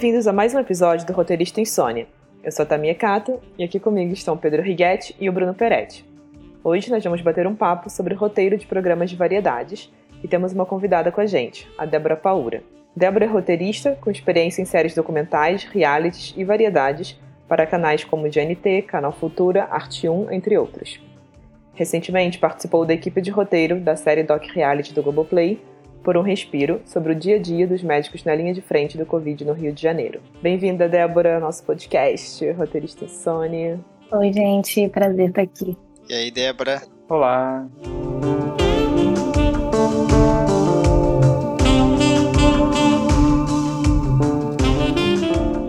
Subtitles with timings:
[0.00, 2.06] Bem-vindos a mais um episódio do Roteirista Insônia.
[2.42, 6.08] Eu sou a Tamia Cato e aqui comigo estão Pedro Righetti e o Bruno Peretti.
[6.64, 9.92] Hoje nós vamos bater um papo sobre roteiro de programas de variedades
[10.24, 12.62] e temos uma convidada com a gente, a Débora Paura.
[12.96, 18.80] Débora é roteirista com experiência em séries documentais, realities e variedades para canais como GNT,
[18.88, 20.98] Canal Futura, Arte 1, entre outros.
[21.74, 25.60] Recentemente participou da equipe de roteiro da série Doc Reality do Globoplay,
[26.02, 29.04] Por um Respiro, sobre o dia a dia dos médicos na linha de frente do
[29.04, 30.22] Covid no Rio de Janeiro.
[30.40, 33.78] Bem-vinda, Débora, ao nosso podcast, roteirista Sônia.
[34.10, 35.76] Oi, gente, prazer estar aqui.
[36.08, 36.80] E aí, Débora?
[37.06, 37.68] Olá.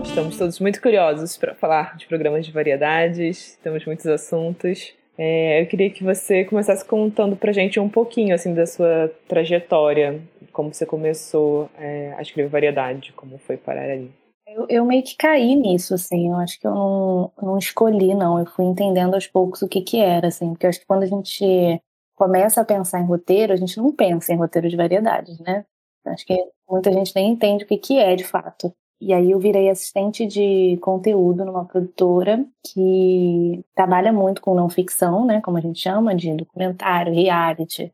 [0.02, 4.94] Estamos todos muito curiosos para falar de programas de variedades, temos muitos assuntos.
[5.16, 10.22] É, eu queria que você começasse contando pra gente um pouquinho assim da sua trajetória,
[10.52, 14.10] como você começou é, a escrever variedade, como foi parar ali.
[14.46, 18.38] Eu, eu, meio que caí nisso, assim, eu acho que eu não, não escolhi, não,
[18.38, 21.04] eu fui entendendo aos poucos o que que era, assim, porque eu acho que quando
[21.04, 21.80] a gente
[22.14, 25.64] começa a pensar em roteiro, a gente não pensa em roteiro de variedades, né?
[26.04, 26.36] Acho que
[26.68, 28.74] muita gente nem entende o que que é, de fato.
[29.04, 35.26] E aí eu virei assistente de conteúdo numa produtora que trabalha muito com não ficção,
[35.26, 37.92] né, como a gente chama, de documentário, reality,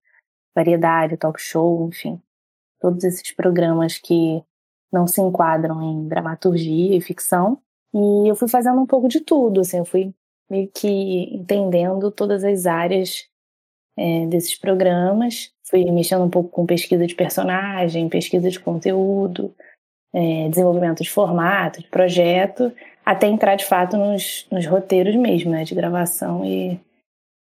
[0.55, 2.20] variedade, talk show, enfim,
[2.79, 4.45] todos esses programas que
[4.92, 7.59] não se enquadram em dramaturgia e ficção.
[7.95, 10.14] E eu fui fazendo um pouco de tudo, assim, eu fui
[10.51, 13.27] meio que entendendo todas as áreas
[13.97, 19.55] é, desses programas, fui mexendo um pouco com pesquisa de personagem, pesquisa de conteúdo,
[20.12, 22.73] é, desenvolvimento de formato, de projeto,
[23.05, 26.78] até entrar de fato nos, nos roteiros mesmo, né, de gravação e,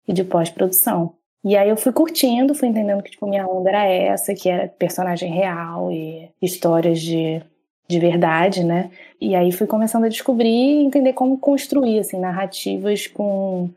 [0.07, 1.13] e de pós-produção.
[1.43, 4.67] E aí eu fui curtindo, fui entendendo que tipo, minha onda era essa, que era
[4.67, 7.39] personagem real e histórias de,
[7.87, 8.89] de verdade, né?
[9.21, 13.69] E aí fui começando a descobrir e entender como construir assim, narrativas com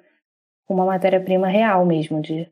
[0.66, 2.48] uma matéria-prima real mesmo, de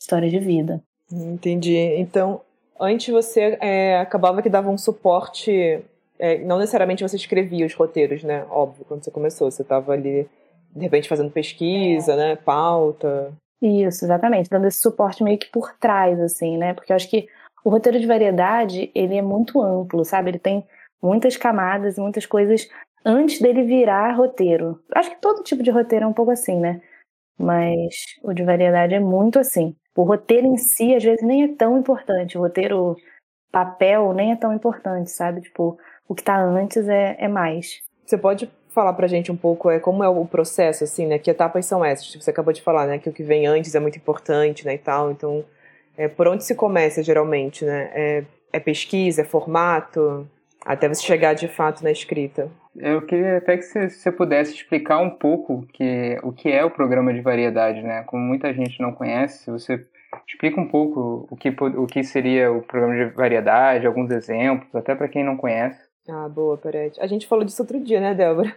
[0.00, 0.80] história de vida.
[1.12, 1.76] Entendi.
[1.96, 2.40] Então,
[2.80, 5.82] antes você é, acabava que dava um suporte.
[6.18, 8.44] É, não necessariamente você escrevia os roteiros, né?
[8.50, 9.50] Óbvio, quando você começou.
[9.50, 10.28] Você estava ali,
[10.74, 12.16] de repente, fazendo pesquisa, é.
[12.16, 12.36] né?
[12.36, 13.32] Pauta.
[13.62, 14.48] Isso, exatamente.
[14.48, 16.72] Dando esse suporte meio que por trás, assim, né?
[16.72, 17.28] Porque eu acho que
[17.64, 20.30] o roteiro de variedade, ele é muito amplo, sabe?
[20.30, 20.66] Ele tem
[21.02, 22.68] muitas camadas e muitas coisas
[23.04, 24.82] antes dele virar roteiro.
[24.94, 26.80] Acho que todo tipo de roteiro é um pouco assim, né?
[27.38, 29.74] Mas o de variedade é muito assim.
[29.96, 32.38] O roteiro em si, às vezes, nem é tão importante.
[32.38, 32.96] O roteiro
[33.50, 35.40] papel nem é tão importante, sabe?
[35.40, 35.78] Tipo,
[36.08, 37.80] o que tá antes é, é mais.
[38.04, 41.18] Você pode falar pra gente um pouco é, como é o processo, assim, né?
[41.18, 42.06] Que etapas são essas?
[42.06, 42.98] Tipo, você acabou de falar, né?
[42.98, 44.74] Que o que vem antes é muito importante, né?
[44.74, 45.10] E tal.
[45.10, 45.44] Então,
[45.96, 47.90] é, por onde se começa, geralmente, né?
[47.92, 50.28] É, é pesquisa, é formato,
[50.64, 52.50] até você chegar de fato na escrita.
[52.76, 57.12] Eu queria até que você pudesse explicar um pouco que, o que é o programa
[57.12, 58.02] de variedade, né?
[58.04, 59.84] Como muita gente não conhece, você
[60.26, 64.94] explica um pouco o que, o que seria o programa de variedade, alguns exemplos, até
[64.94, 65.80] para quem não conhece.
[66.08, 67.00] Ah, boa, Peretti.
[67.00, 68.54] A gente falou disso outro dia, né, Débora?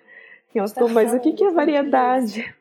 [0.53, 2.53] Eu estou, tá mas o que, que é variedade?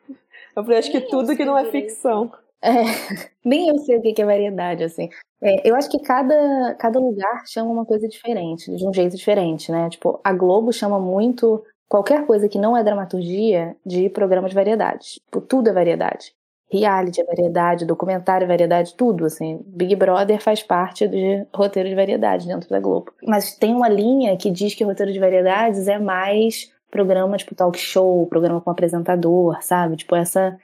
[0.55, 2.31] Eu falei, acho que tudo que não é ficção.
[2.63, 2.71] É,
[3.43, 5.09] nem eu sei o que é variedade, assim.
[5.41, 9.71] É, eu acho que cada, cada lugar chama uma coisa diferente, de um jeito diferente,
[9.71, 9.89] né?
[9.89, 15.19] Tipo, a Globo chama muito qualquer coisa que não é dramaturgia de programa de variedade.
[15.25, 16.33] Tipo, tudo é variedade.
[16.71, 19.61] Reality é variedade, documentário é variedade, tudo, assim.
[19.67, 21.17] Big Brother faz parte do
[21.53, 23.13] roteiro de variedade dentro da Globo.
[23.27, 27.77] Mas tem uma linha que diz que roteiro de variedades é mais programa, tipo, talk
[27.77, 29.97] show, programa com apresentador, sabe?
[29.97, 30.57] Tipo, essa,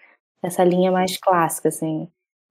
[0.44, 2.08] essa linha mais clássica, assim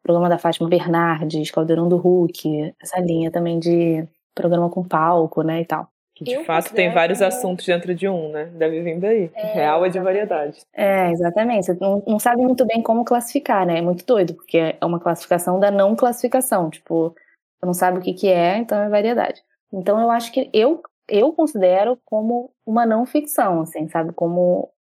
[0.08, 5.60] programa da Fátima Bernardes, Caldeirão do Hulk, essa linha também de programa com palco, né,
[5.60, 5.88] e tal.
[6.14, 8.46] Que de eu fato tem vários assuntos dentro de um, né?
[8.46, 9.30] Deve vir daí.
[9.34, 10.62] É, Real é de variedade.
[10.74, 11.66] É, exatamente.
[11.66, 13.78] Você não, não sabe muito bem como classificar, né?
[13.78, 16.70] É muito doido, porque é uma classificação da não classificação.
[16.70, 19.40] Tipo, você não sabe o que, que é, então é variedade.
[19.72, 24.12] Então eu acho que eu, eu considero como uma não ficção, assim, sabe?
[24.12, 24.72] Como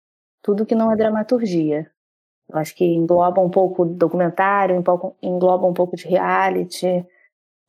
[0.43, 1.91] tudo que não é dramaturgia.
[2.49, 4.83] Eu acho que engloba um pouco documentário,
[5.23, 7.05] engloba um pouco de reality,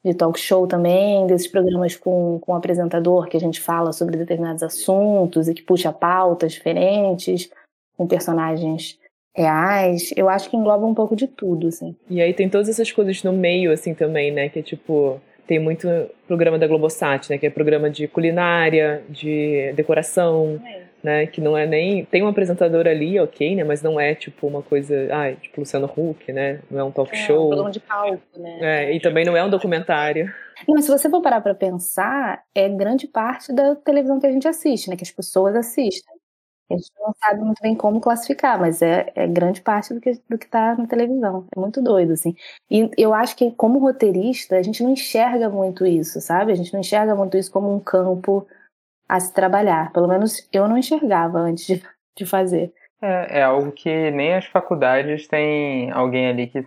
[0.05, 4.63] de talk show também, desses programas com, com apresentador que a gente fala sobre determinados
[4.63, 7.49] assuntos e que puxa pautas diferentes,
[7.97, 8.99] com personagens
[9.35, 10.13] reais.
[10.15, 11.95] Eu acho que engloba um pouco de tudo, assim.
[12.09, 14.49] E aí tem todas essas coisas no meio, assim, também, né?
[14.49, 15.87] Que é tipo tem muito
[16.27, 21.27] programa da Globosat, né, que é programa de culinária, de decoração, é né?
[21.27, 22.05] Que não é nem.
[22.05, 23.63] Tem um apresentador ali, ok, né?
[23.63, 25.07] Mas não é tipo uma coisa.
[25.11, 26.59] Ah, tipo Luciano Huck, né?
[26.69, 27.35] Não é um talk é, show.
[27.35, 28.59] É um programa de palco, né?
[28.61, 30.31] É, e também não é um documentário.
[30.67, 34.47] Mas se você for parar para pensar, é grande parte da televisão que a gente
[34.47, 34.95] assiste, né?
[34.95, 36.17] Que as pessoas assistem.
[36.69, 40.11] A gente não sabe muito bem como classificar, mas é, é grande parte do que
[40.29, 41.47] do está na televisão.
[41.55, 42.35] É muito doido, assim.
[42.69, 46.51] E eu acho que, como roteirista, a gente não enxerga muito isso, sabe?
[46.51, 48.45] A gente não enxerga muito isso como um campo
[49.07, 49.91] a se trabalhar.
[49.91, 51.83] Pelo menos eu não enxergava antes de,
[52.15, 52.73] de fazer.
[53.01, 56.65] É, é algo que nem as faculdades têm alguém ali que,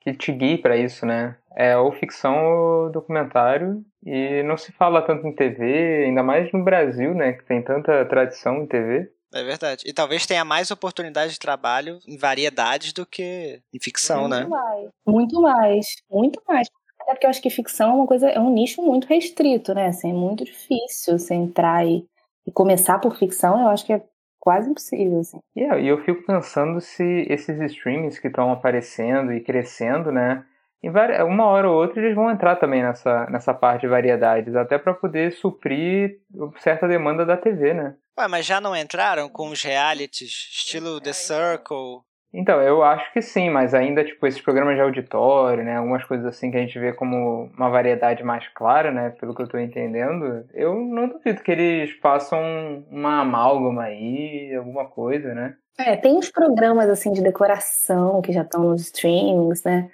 [0.00, 1.36] que te guie para isso, né?
[1.54, 6.64] É ou ficção ou documentário e não se fala tanto em TV, ainda mais no
[6.64, 7.32] Brasil, né?
[7.32, 9.10] Que tem tanta tradição em TV.
[9.34, 9.84] É verdade.
[9.86, 14.46] E talvez tenha mais oportunidade de trabalho em variedades do que em ficção, muito né?
[14.46, 14.90] Mais.
[15.06, 15.86] Muito mais.
[16.10, 16.68] Muito mais.
[17.02, 19.86] Até porque eu acho que ficção é uma coisa, é um nicho muito restrito, né?
[19.86, 22.06] Assim, é muito difícil você entrar e,
[22.46, 24.02] e começar por ficção, eu acho que é
[24.38, 25.40] quase impossível, assim.
[25.56, 30.44] Yeah, e eu fico pensando se esses streamings que estão aparecendo e crescendo, né?
[30.82, 30.90] Em
[31.22, 34.92] uma hora ou outra eles vão entrar também nessa, nessa parte de variedades, até para
[34.92, 36.18] poder suprir
[36.58, 37.94] certa demanda da TV, né?
[38.18, 42.00] Ué, mas já não entraram com os realities, estilo The Circle?
[42.34, 46.26] Então, eu acho que sim, mas ainda, tipo, esses programas de auditório, né, algumas coisas
[46.26, 49.58] assim que a gente vê como uma variedade mais clara, né, pelo que eu tô
[49.58, 52.40] entendendo, eu não duvido que eles façam
[52.90, 55.54] uma amálgama aí, alguma coisa, né.
[55.78, 59.90] É, tem uns programas, assim, de decoração que já estão nos streamings, né,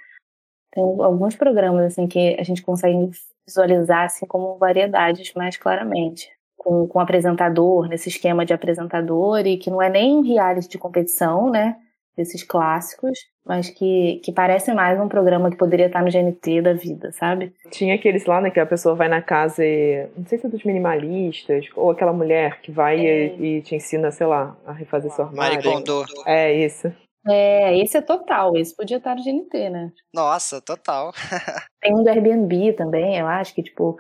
[0.71, 3.11] tem alguns programas, assim, que a gente consegue
[3.45, 9.71] visualizar, assim, como variedades mais claramente com, com apresentador, nesse esquema de apresentador, e que
[9.71, 11.77] não é nem um reality de competição, né?
[12.19, 13.17] Desses clássicos,
[13.47, 17.55] mas que, que parece mais um programa que poderia estar no GNT da vida, sabe?
[17.71, 20.09] Tinha aqueles lá, né, que a pessoa vai na casa e.
[20.17, 23.27] Não sei se é dos minimalistas, ou aquela mulher que vai é.
[23.37, 25.59] e, e, te ensina, sei lá, a refazer sua armário.
[25.59, 26.05] Marie Kondo.
[26.27, 26.93] É, isso.
[27.29, 29.93] É, esse é total, esse podia estar no GNT, né?
[30.13, 31.13] Nossa, total.
[31.81, 33.97] Tem um do Airbnb também, eu acho que, tipo,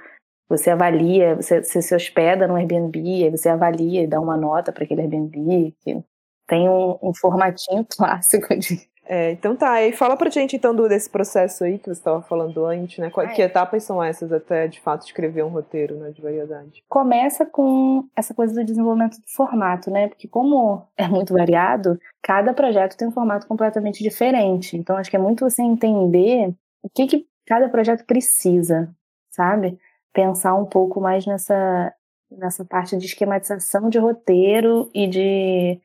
[0.48, 4.72] você avalia, você, você se hospeda no Airbnb, aí você avalia e dá uma nota
[4.72, 6.02] para aquele Airbnb, que
[6.48, 8.88] tem um, um formatinho clássico de.
[9.10, 12.66] É, então tá, e fala pra gente então desse processo aí que você estava falando
[12.66, 13.08] antes, né?
[13.08, 16.84] Qual, que etapas são essas até de fato escrever um roteiro né, de variedade?
[16.86, 20.08] Começa com essa coisa do desenvolvimento do formato, né?
[20.08, 24.76] Porque como é muito variado, cada projeto tem um formato completamente diferente.
[24.76, 26.52] Então acho que é muito você entender
[26.82, 28.94] o que, que cada projeto precisa,
[29.30, 29.78] sabe?
[30.18, 31.94] pensar um pouco mais nessa,
[32.28, 35.80] nessa parte de esquematização de roteiro e de,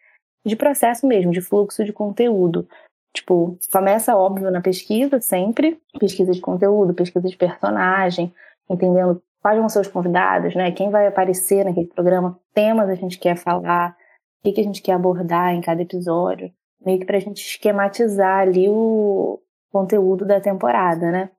[0.45, 2.68] de processo mesmo, de fluxo de conteúdo.
[3.13, 8.34] Tipo, começa óbvio na pesquisa sempre, pesquisa de conteúdo, pesquisa de personagem,
[8.69, 10.72] entendendo quais vão ser os convidados, né?
[10.72, 13.95] Quem vai aparecer naquele programa, temas a gente quer falar,
[14.44, 16.51] o que, a gente quer abordar em cada episódio,
[16.84, 19.39] meio que pra gente esquematizar ali o
[19.72, 21.30] conteúdo da temporada, né?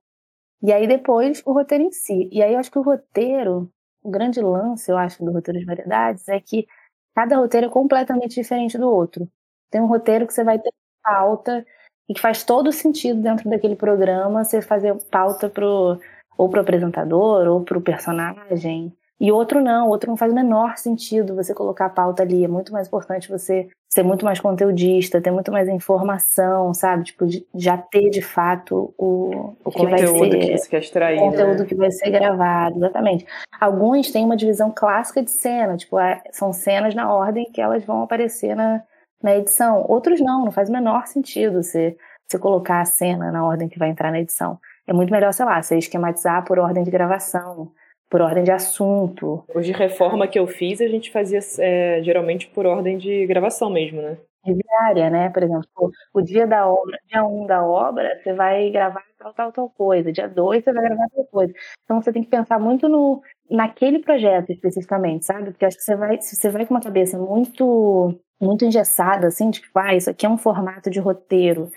[0.63, 2.29] E aí depois o roteiro em si.
[2.33, 3.71] E aí eu acho que o roteiro,
[4.03, 6.67] o grande lance, eu acho, do roteiro de variedades é que
[7.15, 9.29] cada roteiro é completamente diferente do outro.
[9.71, 10.73] Tem um roteiro que você vai ter
[11.03, 11.65] pauta
[12.09, 15.99] e que faz todo sentido dentro daquele programa você fazer pauta pro
[16.37, 21.37] ou pro apresentador ou pro personagem e outro não, outro não faz o menor sentido
[21.37, 22.45] você colocar a pauta ali.
[22.45, 27.05] É muito mais importante você ser muito mais conteudista, ter muito mais informação, sabe?
[27.05, 30.29] Tipo, já ter de fato o, o que vai ser.
[30.31, 31.19] que você quer extrair.
[31.19, 31.65] O conteúdo né?
[31.65, 33.25] que vai ser gravado, exatamente.
[33.61, 37.85] Alguns têm uma divisão clássica de cena, tipo, é, são cenas na ordem que elas
[37.85, 38.83] vão aparecer na,
[39.23, 39.87] na edição.
[39.89, 43.79] Outros não, não faz o menor sentido você, você colocar a cena na ordem que
[43.79, 44.59] vai entrar na edição.
[44.89, 47.71] É muito melhor, sei lá, você esquematizar por ordem de gravação
[48.15, 49.45] por ordem de assunto.
[49.53, 53.69] Os de reforma que eu fiz, a gente fazia é, geralmente por ordem de gravação
[53.69, 54.17] mesmo, né?
[54.47, 55.31] Diária, né?
[55.31, 59.35] Por exemplo, o dia da obra, dia 1 um da obra, você vai gravar tal,
[59.35, 60.13] tal, tal coisa.
[60.13, 61.53] Dia 2 você vai gravar tal coisa.
[61.83, 65.51] Então você tem que pensar muito no, naquele projeto especificamente, sabe?
[65.51, 69.51] Porque acho que você vai, se você vai com uma cabeça muito, muito engessada, assim,
[69.51, 71.69] tipo, ah, isso aqui é um formato de roteiro.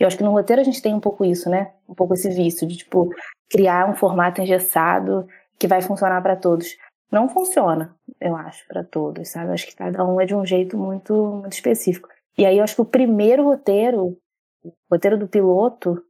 [0.00, 1.72] Eu acho que no roteiro a gente tem um pouco isso, né?
[1.86, 3.10] Um pouco esse vício de, tipo,
[3.50, 5.28] criar um formato engessado
[5.62, 6.76] que vai funcionar para todos.
[7.08, 9.50] Não funciona, eu acho, para todos, sabe?
[9.50, 12.08] Eu acho que cada um é de um jeito muito, muito específico.
[12.36, 14.18] E aí eu acho que o primeiro roteiro,
[14.64, 16.02] o roteiro do piloto,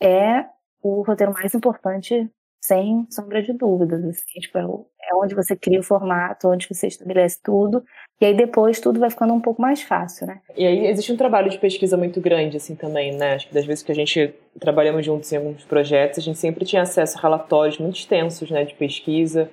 [0.00, 0.44] é
[0.80, 4.04] o roteiro mais importante, sem sombra de dúvidas.
[4.04, 7.82] Assim, tipo, é, é onde você cria o formato, onde você estabelece tudo,
[8.20, 10.40] e aí depois tudo vai ficando um pouco mais fácil, né?
[10.54, 13.34] E aí existe um trabalho de pesquisa muito grande, assim, também, né?
[13.34, 16.64] Acho que das vezes que a gente trabalhamos juntos em alguns projetos, a gente sempre
[16.64, 19.50] tinha acesso a relatórios muito extensos, né, de pesquisa,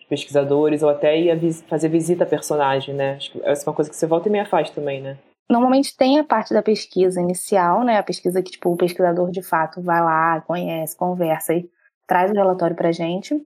[0.00, 3.14] de pesquisadores, ou até ia vis fazer visita a personagem, né?
[3.14, 5.16] Acho que essa é uma coisa que você volta e meia faz também, né?
[5.48, 7.98] Normalmente tem a parte da pesquisa inicial, né?
[7.98, 11.70] A pesquisa que, tipo, o pesquisador de fato vai lá, conhece, conversa e
[12.08, 13.40] traz o relatório pra gente,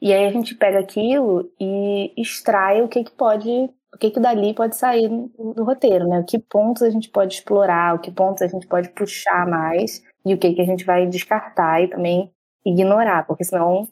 [0.00, 4.20] e aí a gente pega aquilo e extrai o que, que pode, o que, que
[4.20, 6.20] dali pode sair do roteiro, né?
[6.20, 10.02] O que pontos a gente pode explorar, o que pontos a gente pode puxar mais
[10.24, 12.30] e o que, que a gente vai descartar e também
[12.66, 13.88] ignorar, porque senão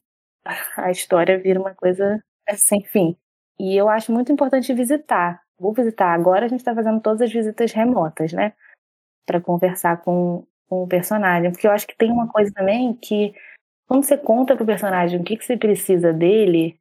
[0.77, 2.23] a história vira uma coisa
[2.57, 3.17] sem fim.
[3.59, 5.41] E eu acho muito importante visitar.
[5.59, 6.13] Vou visitar.
[6.13, 8.53] Agora a gente está fazendo todas as visitas remotas, né?
[9.27, 11.51] Para conversar com, com o personagem.
[11.53, 13.33] Porque eu acho que tem uma coisa também que
[13.93, 16.79] quando você conta pro personagem o que, que você precisa dele,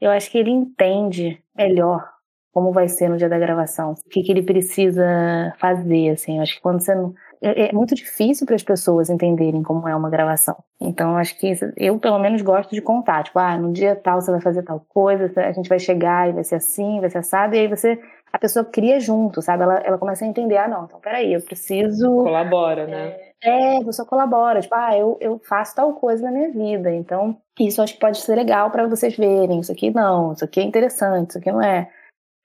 [0.00, 2.04] eu acho que ele entende melhor
[2.52, 6.38] como vai ser no dia da gravação, o que, que ele precisa fazer, assim.
[6.38, 7.14] Eu acho que quando você não...
[7.40, 10.56] É, é muito difícil para as pessoas entenderem como é uma gravação.
[10.80, 13.22] Então, acho que eu, pelo menos, gosto de contar.
[13.22, 16.32] Tipo, ah, no dia tal você vai fazer tal coisa, a gente vai chegar e
[16.32, 18.00] vai ser assim, vai ser assado, e aí você
[18.32, 19.62] a pessoa cria junto, sabe?
[19.62, 22.08] Ela, ela começa a entender, ah, não, então peraí, eu preciso.
[22.08, 23.16] Colabora, né?
[23.42, 26.92] É, é a pessoa colabora, tipo, ah, eu, eu faço tal coisa na minha vida,
[26.92, 30.60] então isso acho que pode ser legal para vocês verem, isso aqui não, isso aqui
[30.60, 31.90] é interessante, isso aqui não é.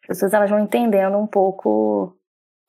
[0.04, 2.16] As pessoas elas vão entendendo um pouco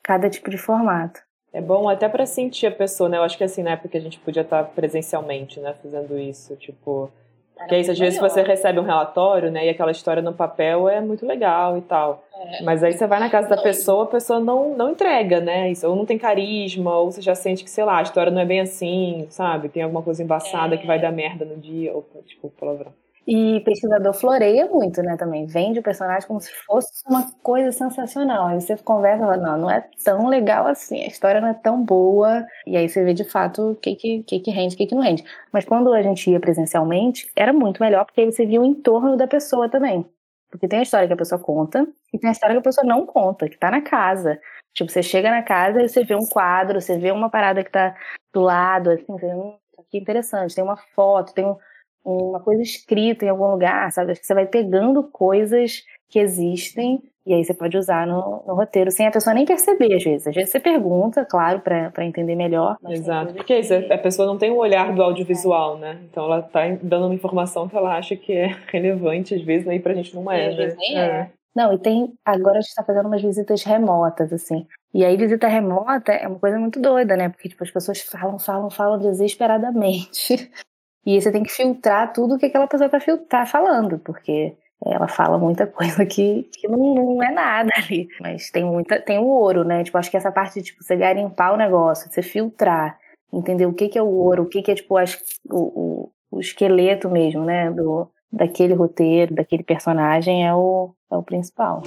[0.03, 1.21] cada tipo de formato.
[1.53, 3.17] É bom até para sentir a pessoa, né?
[3.17, 7.11] Eu acho que assim, na época a gente podia estar presencialmente, né, fazendo isso, tipo,
[7.57, 11.01] porque aí, às vezes, você recebe um relatório, né, e aquela história no papel é
[11.01, 12.25] muito legal e tal.
[12.35, 12.63] É.
[12.63, 15.71] Mas aí você vai na casa da pessoa, a pessoa não, não entrega, né?
[15.71, 18.41] Isso, ou não tem carisma, ou você já sente que, sei lá, a história não
[18.41, 19.69] é bem assim, sabe?
[19.69, 20.79] Tem alguma coisa embaçada é.
[20.79, 21.97] que vai dar merda no dia.
[21.97, 22.93] Opa, desculpa palavrão.
[23.27, 25.47] E pesquisador floreia muito, né, também.
[25.47, 28.49] Vende o personagem como se fosse uma coisa sensacional.
[28.49, 31.83] Aí você conversa fala, não, não é tão legal assim, a história não é tão
[31.83, 32.45] boa.
[32.67, 34.95] E aí você vê de fato o que que, que, que rende, o que que
[34.95, 35.25] não rende.
[35.53, 39.17] Mas quando a gente ia presencialmente, era muito melhor, porque aí você via o entorno
[39.17, 40.05] da pessoa também.
[40.51, 42.87] Porque tem a história que a pessoa conta, e tem a história que a pessoa
[42.87, 44.39] não conta, que tá na casa.
[44.73, 47.71] Tipo, você chega na casa e você vê um quadro, você vê uma parada que
[47.71, 47.97] tá
[48.33, 49.57] do lado, assim, você vê, hum,
[49.91, 51.57] que interessante, tem uma foto, tem um
[52.05, 54.13] uma coisa escrita em algum lugar, sabe?
[54.13, 58.55] Acho que você vai pegando coisas que existem e aí você pode usar no, no,
[58.55, 60.27] roteiro sem a pessoa nem perceber, às vezes.
[60.27, 62.77] Às vezes você pergunta, claro, para entender melhor.
[62.87, 65.81] Exato, porque isso, a pessoa não tem o olhar do audiovisual, é.
[65.81, 66.01] né?
[66.11, 69.81] Então ela tá dando uma informação que ela acha que é relevante, às vezes, aí
[69.81, 70.77] pra gente não é, né?
[70.79, 70.99] É.
[70.99, 71.31] é.
[71.57, 72.13] Não, e tem.
[72.25, 74.67] Agora a gente tá fazendo umas visitas remotas, assim.
[74.93, 77.29] E aí, visita remota é uma coisa muito doida, né?
[77.29, 80.51] Porque, tipo, as pessoas falam, falam, falam desesperadamente.
[81.07, 85.09] E você tem que filtrar tudo o que aquela pessoa está tá falando, porque ela
[85.09, 88.09] fala muita coisa que, que não, não, é nada ali.
[88.21, 89.85] Mas tem muita, tem o ouro, né?
[89.85, 92.99] Tipo, acho que essa parte de tipo, você garimpar o negócio, você filtrar,
[93.33, 95.19] entender o que, que é o ouro, o que, que é tipo as,
[95.51, 97.71] o, o, o esqueleto mesmo, né?
[97.71, 101.83] Do, daquele roteiro, daquele personagem é o, é o principal.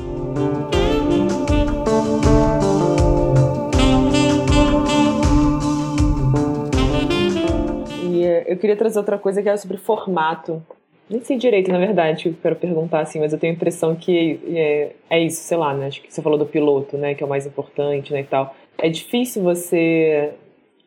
[8.46, 10.62] Eu queria trazer outra coisa que era sobre formato.
[11.10, 13.96] Nem sei direito, na verdade, que eu quero perguntar assim, mas eu tenho a impressão
[13.96, 15.88] que é, é isso, sei lá, né?
[15.88, 17.16] Acho que você falou do piloto, né?
[17.16, 18.22] Que é o mais importante, né?
[18.22, 18.54] E tal.
[18.78, 20.34] É difícil você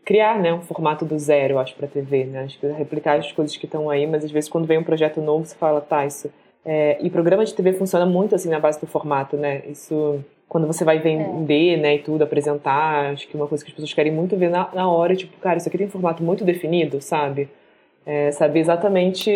[0.04, 2.44] criar, né, um formato do zero, acho, para TV, né?
[2.44, 5.20] Acho que replicar as coisas que estão aí, mas às vezes quando vem um projeto
[5.20, 6.30] novo, você fala, tá, isso.
[6.64, 6.98] É...
[7.00, 9.62] e programa de TV funciona muito assim na base do formato, né?
[9.66, 11.76] Isso quando você vai vender, é.
[11.76, 14.68] né, e tudo, apresentar, acho que uma coisa que as pessoas querem muito ver na,
[14.74, 17.48] na hora, tipo, cara, isso aqui tem um formato muito definido, sabe?
[18.04, 19.30] É, saber exatamente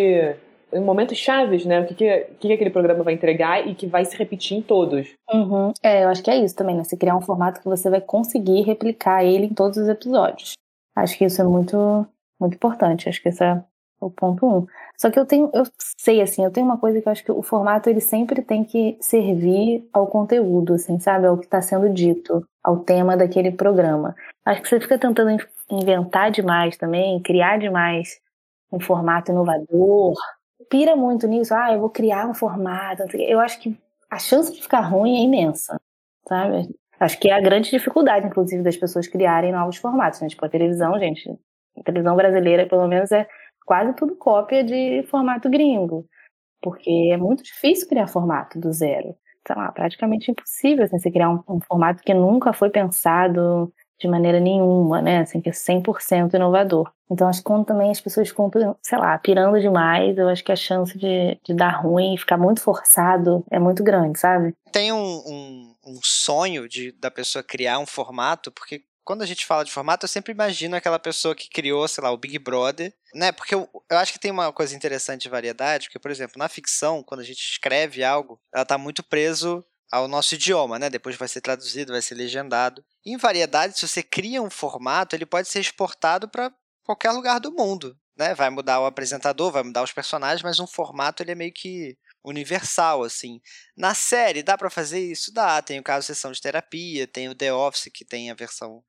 [0.72, 4.04] em momentos chaves, né, o que, que, que, aquele programa vai entregar e que vai
[4.04, 5.14] se repetir em todos.
[5.32, 5.72] Uhum.
[5.80, 8.00] É, eu acho que é isso também, né, você criar um formato que você vai
[8.00, 10.54] conseguir replicar ele em todos os episódios.
[10.96, 12.04] Acho que isso é muito,
[12.40, 13.62] muito importante, acho que esse é
[14.00, 14.66] o ponto um.
[14.96, 15.64] Só que eu tenho, eu
[15.98, 18.64] sei assim, eu tenho uma coisa que eu acho que o formato ele sempre tem
[18.64, 24.14] que servir ao conteúdo, assim, sabe, ao que está sendo dito, ao tema daquele programa.
[24.44, 25.36] Acho que você fica tentando
[25.70, 28.20] inventar demais também, criar demais
[28.70, 30.14] um formato inovador,
[30.68, 31.54] pira muito nisso.
[31.54, 33.04] Ah, eu vou criar um formato.
[33.16, 33.76] Eu acho que
[34.10, 35.80] a chance de ficar ruim é imensa,
[36.26, 36.68] sabe?
[36.98, 40.20] Acho que é a grande dificuldade, inclusive, das pessoas criarem novos formatos.
[40.20, 40.28] Né?
[40.28, 41.28] Tipo, a televisão, gente,
[41.76, 43.26] a televisão brasileira, pelo menos, é
[43.64, 46.06] quase tudo cópia de formato gringo,
[46.62, 49.14] porque é muito difícil criar formato do zero.
[49.46, 54.08] Sei lá, praticamente impossível assim, você criar um, um formato que nunca foi pensado de
[54.08, 55.20] maneira nenhuma, né?
[55.20, 56.90] Assim, que é 100% inovador.
[57.10, 60.50] Então, acho que quando também as pessoas compram, sei lá, pirando demais, eu acho que
[60.50, 64.54] a chance de, de dar ruim e ficar muito forçado é muito grande, sabe?
[64.72, 69.44] Tem um, um, um sonho de, da pessoa criar um formato, porque quando a gente
[69.46, 72.92] fala de formato, eu sempre imagino aquela pessoa que criou, sei lá, o Big Brother,
[73.14, 73.30] né?
[73.32, 76.48] Porque eu, eu acho que tem uma coisa interessante de variedade, porque, por exemplo, na
[76.48, 80.90] ficção, quando a gente escreve algo, ela tá muito preso ao nosso idioma, né?
[80.90, 82.84] Depois vai ser traduzido, vai ser legendado.
[83.04, 86.50] Em variedade, se você cria um formato, ele pode ser exportado para
[86.82, 87.96] qualquer lugar do mundo.
[88.16, 91.52] né, vai mudar o apresentador, vai mudar os personagens, mas um formato ele é meio
[91.52, 93.40] que universal, assim.
[93.76, 95.32] Na série, dá para fazer isso?
[95.32, 95.60] Dá.
[95.60, 98.82] Tem o caso Sessão de Terapia, tem o The Office, que tem a versão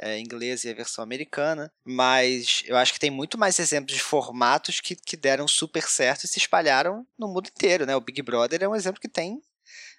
[0.00, 4.02] é, inglesa e a versão americana, mas eu acho que tem muito mais exemplos de
[4.02, 7.94] formatos que, que deram super certo e se espalharam no mundo inteiro, né?
[7.94, 9.40] O Big Brother é um exemplo que tem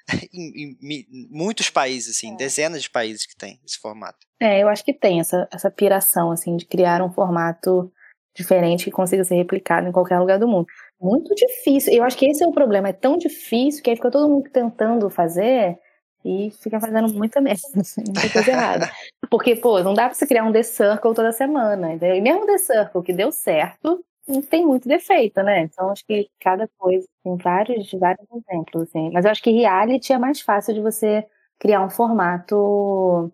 [0.34, 2.38] em, em, em muitos países, assim, é.
[2.38, 4.20] dezenas de países que tem esse formato.
[4.40, 7.92] É, eu acho que tem essa, essa piração, assim, de criar um formato
[8.36, 10.68] diferente que consiga ser replicado em qualquer lugar do mundo.
[11.00, 11.94] Muito difícil.
[11.94, 12.90] Eu acho que esse é o problema.
[12.90, 15.78] É tão difícil que aí fica todo mundo tentando fazer
[16.24, 18.92] e fica fazendo muita merda, assim, muita coisa errada.
[19.30, 21.94] Porque, pô, não dá pra você criar um The Circle toda semana.
[21.94, 22.16] Entendeu?
[22.16, 25.62] E mesmo The Circle que deu certo, não tem muito defeito, né?
[25.62, 29.12] Então acho que cada coisa tem vários, vários exemplos, assim.
[29.12, 31.26] Mas eu acho que reality é mais fácil de você
[31.60, 33.32] criar um formato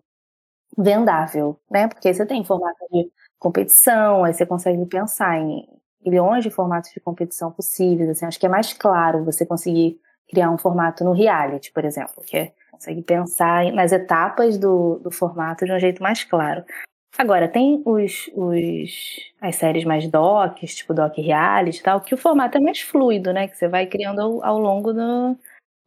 [0.76, 1.88] vendável, né?
[1.88, 5.66] Porque você tem formato de competição, aí você consegue pensar em
[6.04, 8.26] milhões de formatos de competição possíveis, assim.
[8.26, 12.36] Acho que é mais claro você conseguir criar um formato no reality, por exemplo, que
[12.36, 16.64] é, consegue pensar nas etapas do, do formato de um jeito mais claro.
[17.16, 22.18] Agora, tem os, os, as séries mais docs, tipo doc reality e tal, que o
[22.18, 23.48] formato é mais fluido, né?
[23.48, 25.36] Que você vai criando ao, ao longo do,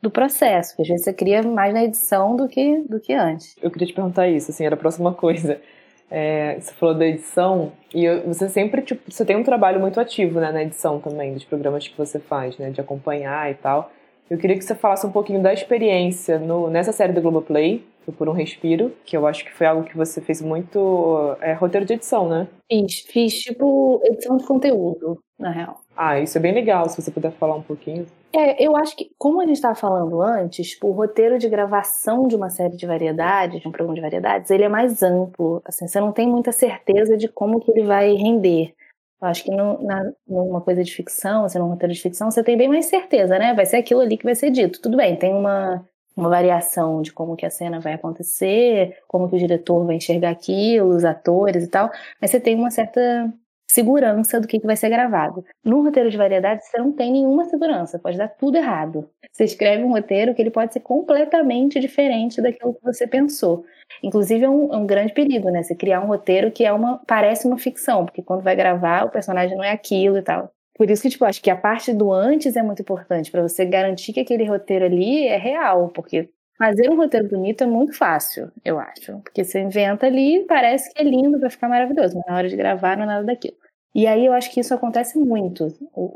[0.02, 3.56] do processo, que às vezes você cria mais na edição do que, do que antes.
[3.62, 5.62] Eu queria te perguntar isso, assim, era a próxima coisa.
[6.10, 9.98] É, você falou da edição, e eu, você sempre, tipo, você tem um trabalho muito
[9.98, 13.90] ativo, né, na edição também, dos programas que você faz, né, de acompanhar e tal.
[14.32, 17.84] Eu queria que você falasse um pouquinho da experiência no, nessa série do Globoplay,
[18.18, 21.86] Por um Respiro, que eu acho que foi algo que você fez muito é, roteiro
[21.86, 22.48] de edição, né?
[22.72, 25.82] Fiz, fiz tipo edição de conteúdo, na real.
[25.98, 28.06] Ah, isso é bem legal, se você puder falar um pouquinho.
[28.34, 32.26] É, eu acho que, como a gente estava falando antes, tipo, o roteiro de gravação
[32.26, 35.62] de uma série de variedades, de um programa de variedades, ele é mais amplo.
[35.66, 38.74] Assim, você não tem muita certeza de como que ele vai render.
[39.22, 42.44] Eu acho que no, na, numa coisa de ficção, assim, num roteiro de ficção, você
[42.44, 43.54] tem bem mais certeza, né?
[43.54, 44.82] Vai ser aquilo ali que vai ser dito.
[44.82, 49.36] Tudo bem, tem uma, uma variação de como que a cena vai acontecer, como que
[49.36, 53.32] o diretor vai enxergar aquilo, os atores e tal, mas você tem uma certa
[53.72, 55.44] segurança do que, que vai ser gravado.
[55.64, 59.10] No roteiro de variedade, você não tem nenhuma segurança, pode dar tudo errado.
[59.32, 63.66] Você escreve um roteiro que ele pode ser completamente diferente daquilo que você pensou.
[64.04, 65.64] Inclusive, é um, é um grande perigo, né?
[65.64, 69.10] Você criar um roteiro que é uma parece uma ficção, porque quando vai gravar, o
[69.10, 70.52] personagem não é aquilo e tal.
[70.76, 73.66] Por isso que, tipo, acho que a parte do antes é muito importante, para você
[73.66, 78.52] garantir que aquele roteiro ali é real, porque fazer um roteiro bonito é muito fácil,
[78.66, 79.20] eu acho.
[79.24, 82.56] Porque você inventa ali, parece que é lindo, vai ficar maravilhoso, mas na hora de
[82.56, 83.56] gravar não é nada daquilo.
[83.94, 85.68] E aí eu acho que isso acontece muito.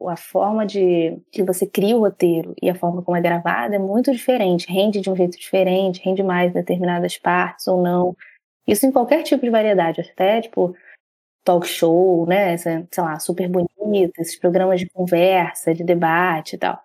[0.07, 3.79] A forma de que você cria o roteiro e a forma como é gravada é
[3.79, 8.15] muito diferente, rende de um jeito diferente, rende mais determinadas partes ou não.
[8.65, 10.73] Isso em qualquer tipo de variedade, até tipo
[11.43, 16.81] talk show, né, sei lá, super bonito, esses programas de conversa, de debate e tal.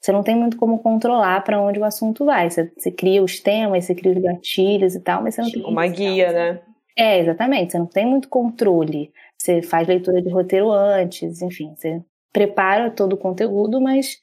[0.00, 2.50] Você não tem muito como controlar para onde o assunto vai.
[2.50, 5.64] Você, você, cria os temas, você cria os gatilhos e tal, mas você não tem
[5.64, 6.60] uma guia, né?
[6.96, 7.72] É, exatamente.
[7.72, 9.12] Você não tem muito controle.
[9.40, 14.18] Você faz leitura de roteiro antes, enfim, você prepara todo o conteúdo, mas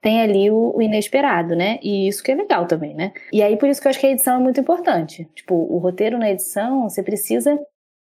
[0.00, 1.78] tem ali o, o, inesperado, né?
[1.82, 3.12] E isso que é legal também, né?
[3.32, 5.28] E aí por isso que eu acho que a edição é muito importante.
[5.34, 7.58] Tipo, o roteiro na edição, você precisa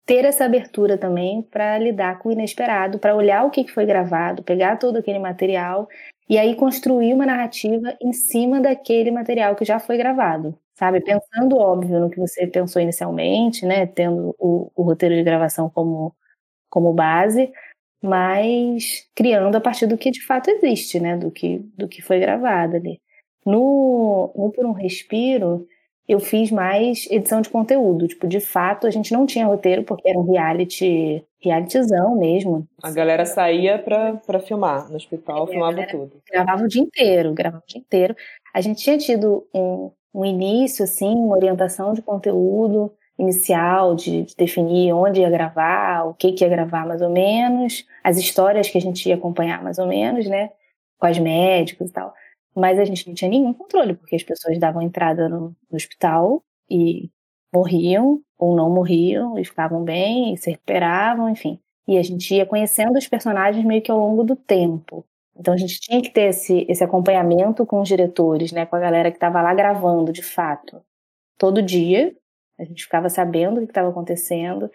[0.05, 4.43] ter essa abertura também para lidar com o inesperado, para olhar o que foi gravado,
[4.43, 5.87] pegar todo aquele material
[6.27, 11.01] e aí construir uma narrativa em cima daquele material que já foi gravado, sabe?
[11.01, 13.85] Pensando, óbvio, no que você pensou inicialmente, né?
[13.87, 16.13] Tendo o, o roteiro de gravação como
[16.69, 17.51] como base,
[18.01, 21.17] mas criando a partir do que de fato existe, né?
[21.17, 22.99] Do que, do que foi gravado ali.
[23.45, 25.67] No, no Por um Respiro,
[26.09, 28.07] eu fiz mais edição de conteúdo.
[28.07, 32.67] Tipo, de fato, a gente não tinha roteiro, porque era um reality, realityzão mesmo.
[32.81, 36.21] A galera saía pra, pra filmar no hospital, é, filmava tudo.
[36.31, 38.15] Gravava o dia inteiro, gravava o dia inteiro.
[38.53, 44.35] A gente tinha tido um, um início, assim, uma orientação de conteúdo, inicial de, de,
[44.35, 48.77] definir onde ia gravar, o que, que ia gravar mais ou menos, as histórias que
[48.77, 50.51] a gente ia acompanhar mais ou menos, né?
[50.97, 52.13] Quais médicos e tal.
[52.55, 56.41] Mas a gente não tinha nenhum controle, porque as pessoas davam entrada no, no hospital
[56.69, 57.09] e
[57.53, 61.59] morriam ou não morriam e ficavam bem e se recuperavam, enfim.
[61.87, 65.05] E a gente ia conhecendo os personagens meio que ao longo do tempo.
[65.35, 68.79] Então a gente tinha que ter esse, esse acompanhamento com os diretores, né, com a
[68.79, 70.81] galera que estava lá gravando de fato,
[71.37, 72.13] todo dia,
[72.59, 74.69] a gente ficava sabendo o que estava acontecendo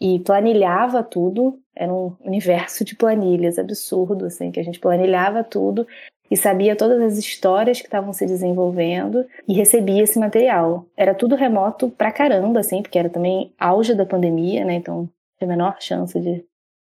[0.00, 1.60] e planilhava tudo.
[1.76, 5.86] Era um universo de planilhas absurdo, assim, que a gente planilhava tudo
[6.30, 10.86] e sabia todas as histórias que estavam se desenvolvendo e recebia esse material.
[10.96, 14.74] Era tudo remoto pra caramba, assim, porque era também auge da pandemia, né?
[14.74, 16.44] Então, tinha a menor chance de,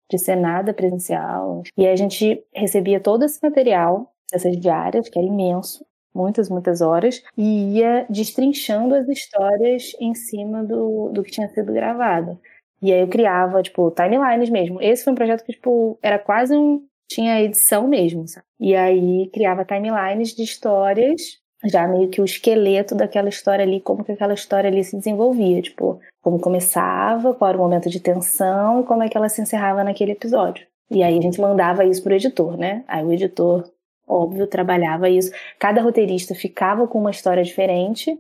[0.10, 1.64] de ser nada presencial.
[1.76, 6.82] E aí a gente recebia todo esse material, essas diárias, que era imenso, muitas, muitas
[6.82, 12.40] horas, e ia destrinchando as histórias em cima do, do que tinha sido gravado.
[12.82, 14.82] E aí eu criava, tipo, timelines mesmo.
[14.82, 16.84] Esse foi um projeto que, tipo, era quase um.
[17.10, 18.46] tinha edição mesmo, sabe?
[18.60, 24.04] E aí criava timelines de histórias, já meio que o esqueleto daquela história ali, como
[24.04, 28.82] que aquela história ali se desenvolvia, tipo, como começava, qual era o momento de tensão
[28.82, 30.66] e como é que ela se encerrava naquele episódio.
[30.90, 32.84] E aí a gente mandava isso pro editor, né?
[32.88, 33.64] Aí o editor
[34.08, 35.32] óbvio, trabalhava isso.
[35.60, 38.18] Cada roteirista ficava com uma história diferente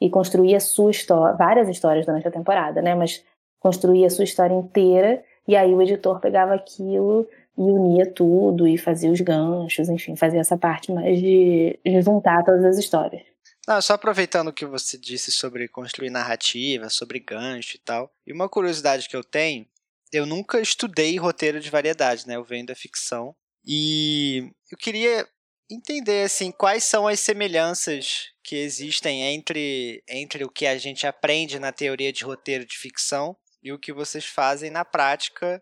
[0.00, 2.94] e construía sua história, várias histórias durante a temporada, né?
[2.94, 3.24] Mas
[3.58, 8.76] construía a sua história inteira e aí o editor pegava aquilo e unia tudo e
[8.76, 13.22] fazia os ganchos, enfim, fazia essa parte mais de, de juntar todas as histórias.
[13.66, 18.12] Não, só aproveitando o que você disse sobre construir narrativa, sobre gancho e tal.
[18.24, 19.66] E uma curiosidade que eu tenho,
[20.12, 22.36] eu nunca estudei roteiro de variedade, né?
[22.36, 23.34] Eu venho da ficção.
[23.66, 25.28] E eu queria
[25.68, 31.58] entender assim quais são as semelhanças que existem entre, entre o que a gente aprende
[31.58, 35.60] na teoria de roteiro de ficção e o que vocês fazem na prática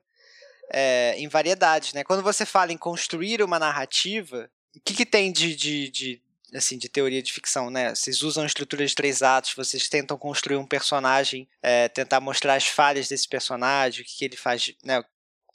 [0.70, 2.04] é, em variedades, né?
[2.04, 6.22] Quando você fala em construir uma narrativa, o que, que tem de, de, de,
[6.54, 7.94] assim, de teoria de ficção, né?
[7.94, 12.66] Vocês usam estrutura de três atos, vocês tentam construir um personagem, é, tentar mostrar as
[12.66, 15.02] falhas desse personagem, o que, que ele faz, né?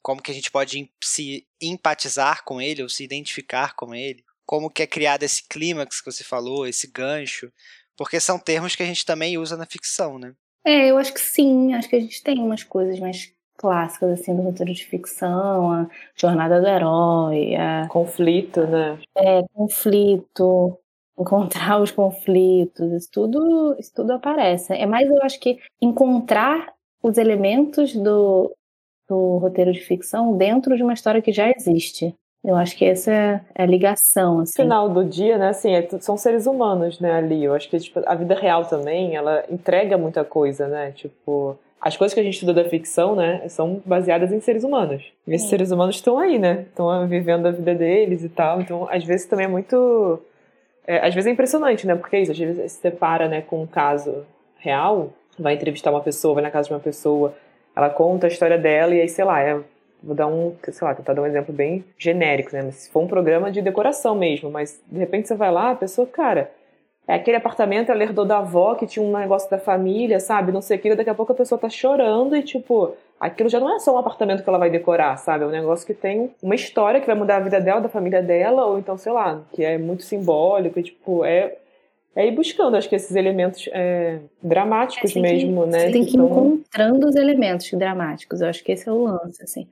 [0.01, 4.69] Como que a gente pode se empatizar com ele ou se identificar com ele, como
[4.69, 7.51] que é criado esse clímax que você falou, esse gancho,
[7.95, 10.33] porque são termos que a gente também usa na ficção, né?
[10.65, 14.35] É, eu acho que sim, acho que a gente tem umas coisas mais clássicas assim
[14.35, 18.97] do roteiro de ficção, a jornada do herói, a conflito, né?
[19.17, 20.79] É, conflito,
[21.19, 24.73] encontrar os conflitos, isso tudo, isso tudo aparece.
[24.73, 28.55] É mais eu acho que encontrar os elementos do,
[29.09, 32.13] do roteiro de ficção dentro de uma história que já existe.
[32.41, 34.61] Eu acho que essa é a ligação, assim.
[34.61, 37.43] Final do dia, né, assim, é, são seres humanos, né, ali.
[37.43, 41.57] Eu acho que tipo, a vida real também, ela entrega muita coisa, né, tipo...
[41.81, 45.03] As coisas que a gente estuda da ficção, né, são baseadas em seres humanos.
[45.25, 45.49] E esses Sim.
[45.49, 48.61] seres humanos estão aí, né, estão vivendo a vida deles e tal.
[48.61, 50.19] Então, às vezes também é muito...
[50.87, 53.61] É, às vezes é impressionante, né, porque é isso, às vezes se depara, né, com
[53.61, 54.25] um caso
[54.57, 57.33] real, vai entrevistar uma pessoa, vai na casa de uma pessoa
[57.75, 59.59] ela conta a história dela e aí, sei lá, é,
[60.03, 62.63] vou dar um, sei lá, tentar dar um exemplo bem genérico, né?
[62.63, 65.75] Mas se for um programa de decoração mesmo, mas de repente você vai lá, a
[65.75, 66.51] pessoa, cara,
[67.07, 70.51] é aquele apartamento ela herdou da avó que tinha um negócio da família, sabe?
[70.51, 73.59] Não sei o que, daqui a pouco a pessoa tá chorando e tipo, aquilo já
[73.59, 75.43] não é só um apartamento que ela vai decorar, sabe?
[75.43, 78.21] É um negócio que tem uma história que vai mudar a vida dela, da família
[78.21, 81.55] dela, ou então, sei lá, que é muito simbólico e tipo, é
[82.15, 85.79] é ir buscando, acho que esses elementos é, dramáticos é, mesmo, que, né?
[85.79, 88.41] Você tem que ir encontrando os elementos dramáticos.
[88.41, 89.67] Eu acho que esse é o lance, assim.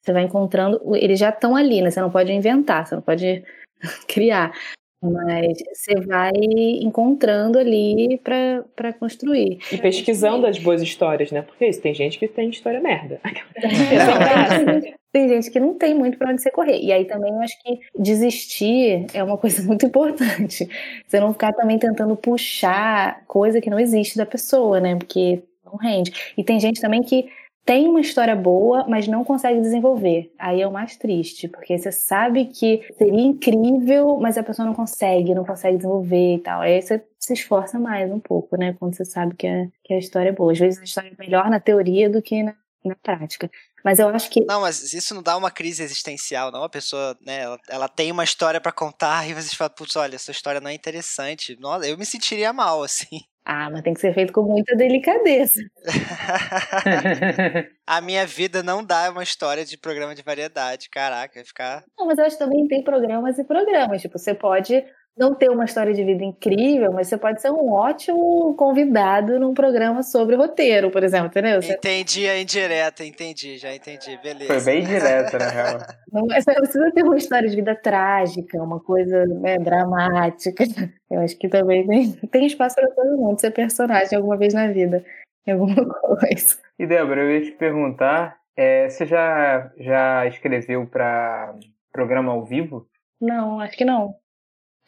[0.00, 1.90] Você vai encontrando, eles já estão ali, né?
[1.90, 3.42] Você não pode inventar, você não pode
[4.06, 4.52] criar.
[5.00, 6.32] Mas você vai
[6.80, 9.58] encontrando ali para construir.
[9.70, 11.42] E pesquisando as boas histórias, né?
[11.42, 13.20] Porque isso, tem gente que tem história merda.
[13.60, 16.80] É, tem gente que não tem muito para onde você correr.
[16.80, 20.68] E aí também eu acho que desistir é uma coisa muito importante.
[21.06, 24.96] Você não ficar também tentando puxar coisa que não existe da pessoa, né?
[24.96, 26.12] Porque não rende.
[26.36, 27.28] E tem gente também que
[27.68, 30.32] tem uma história boa, mas não consegue desenvolver.
[30.38, 34.72] Aí é o mais triste, porque você sabe que seria incrível, mas a pessoa não
[34.72, 36.62] consegue, não consegue desenvolver e tal.
[36.62, 38.74] Aí você se esforça mais um pouco, né?
[38.78, 40.50] Quando você sabe que a, que a história é boa.
[40.50, 43.50] Às vezes a história é melhor na teoria do que na, na prática.
[43.84, 44.40] Mas eu acho que.
[44.46, 46.64] Não, mas isso não dá uma crise existencial, não.
[46.64, 50.16] A pessoa, né, ela, ela tem uma história para contar e você fala, putz, olha,
[50.16, 51.54] essa história não é interessante.
[51.60, 53.20] Nossa, eu me sentiria mal, assim.
[53.50, 55.62] Ah, mas tem que ser feito com muita delicadeza.
[57.86, 60.90] a minha vida não dá uma história de programa de variedade.
[60.90, 61.82] Caraca, vai ficar.
[61.98, 64.02] Não, mas eu acho que também tem programas e programas.
[64.02, 64.84] Tipo, você pode
[65.18, 69.52] não ter uma história de vida incrível, mas você pode ser um ótimo convidado num
[69.52, 71.60] programa sobre roteiro, por exemplo, entendeu?
[71.60, 74.54] Entendi a indireta, entendi, já entendi, beleza.
[74.54, 75.78] Foi bem direta, na real.
[76.12, 80.64] Não, você não precisa ter uma história de vida trágica, uma coisa né, dramática.
[81.10, 84.70] Eu acho que também tem, tem espaço para todo mundo ser personagem alguma vez na
[84.70, 85.02] vida,
[85.46, 86.58] em alguma coisa.
[86.78, 91.54] E Débora, eu ia te perguntar, é, você já, já escreveu para
[91.90, 92.86] programa ao vivo?
[93.18, 94.14] Não, acho que não.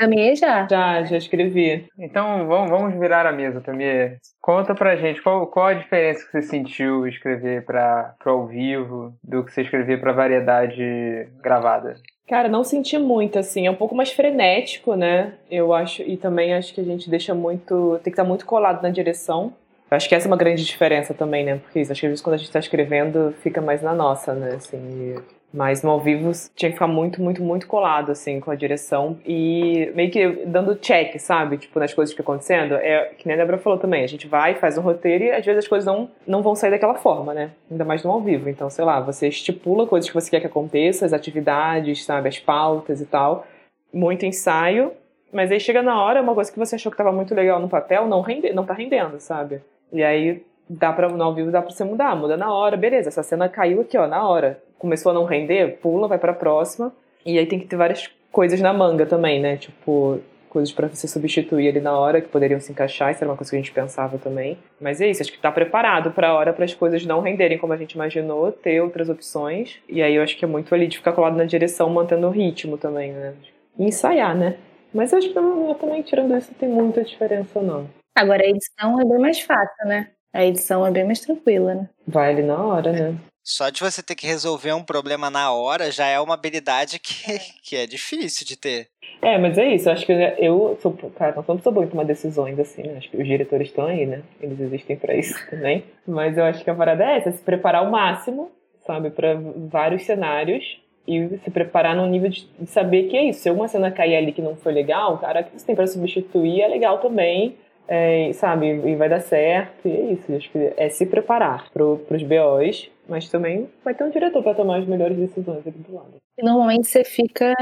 [0.00, 0.66] Tamir já?
[0.66, 1.86] Já, já escrevi.
[1.98, 4.18] Então vamos, vamos virar a mesa, Tamir.
[4.40, 9.44] Conta pra gente qual, qual a diferença que você sentiu escrever para ao vivo do
[9.44, 11.94] que você escrever para variedade gravada.
[12.26, 15.34] Cara, não senti muito, assim, é um pouco mais frenético, né?
[15.50, 17.94] Eu acho, e também acho que a gente deixa muito.
[18.04, 19.52] tem que estar muito colado na direção,
[19.90, 21.56] Eu acho que essa é uma grande diferença também, né?
[21.56, 24.32] Porque isso, acho que às vezes quando a gente tá escrevendo, fica mais na nossa,
[24.32, 24.54] né?
[24.54, 25.16] Assim,
[25.52, 29.18] mas no ao vivo tinha que ficar muito, muito, muito colado, assim, com a direção
[29.26, 31.58] e meio que dando check, sabe?
[31.58, 32.74] Tipo, nas coisas que estão acontecendo.
[32.74, 35.44] É, que nem a Débora falou também, a gente vai, faz um roteiro e às
[35.44, 37.50] vezes as coisas não, não vão sair daquela forma, né?
[37.70, 38.48] Ainda mais no ao vivo.
[38.48, 42.28] Então, sei lá, você estipula coisas que você quer que aconteça, as atividades, sabe?
[42.28, 43.44] As pautas e tal.
[43.92, 44.92] Muito ensaio.
[45.32, 47.68] Mas aí chega na hora, uma coisa que você achou que estava muito legal no
[47.68, 49.60] papel, não, rende, não tá rendendo, sabe?
[49.92, 53.08] E aí dá pra, no ao vivo dá pra você mudar, muda na hora, beleza,
[53.08, 54.60] essa cena caiu aqui, ó, na hora.
[54.80, 56.92] Começou a não render, pula, vai pra próxima.
[57.24, 59.58] E aí tem que ter várias coisas na manga também, né?
[59.58, 63.36] Tipo, coisas para você substituir ali na hora que poderiam se encaixar, isso era uma
[63.36, 64.58] coisa que a gente pensava também.
[64.80, 67.58] Mas é isso, acho que tá preparado para a hora para as coisas não renderem
[67.58, 69.78] como a gente imaginou, ter outras opções.
[69.86, 72.30] E aí eu acho que é muito ali de ficar colado na direção, mantendo o
[72.30, 73.34] ritmo também, né?
[73.78, 74.56] E ensaiar, né?
[74.92, 77.86] Mas eu acho que eu também, tirando isso, tem muita diferença, não.
[78.16, 80.08] Agora a edição é bem mais fácil, né?
[80.32, 81.88] A edição é bem mais tranquila, né?
[82.06, 83.14] Vai ali na hora, né?
[83.42, 87.38] Só de você ter que resolver um problema na hora já é uma habilidade que,
[87.62, 88.88] que é difícil de ter.
[89.22, 89.88] É, mas é isso.
[89.88, 92.98] Eu acho que eu sou, cara, não sou boa em tomar decisões assim, né?
[92.98, 94.22] Acho que os diretores estão aí, né?
[94.40, 95.84] Eles existem para isso também.
[96.06, 98.50] Mas eu acho que a parada é essa: se preparar ao máximo,
[98.86, 99.34] sabe, para
[99.70, 103.40] vários cenários e se preparar no nível de saber que é isso.
[103.40, 106.60] Se uma cena cair ali que não foi legal, cara, que você tem para substituir
[106.60, 107.56] é legal também
[107.90, 110.32] é, sabe, e vai dar certo, e é isso.
[110.32, 114.54] Acho que é se preparar para os BOs, mas também vai ter um diretor para
[114.54, 116.16] tomar as melhores decisões aqui do lado.
[116.38, 117.52] E normalmente você fica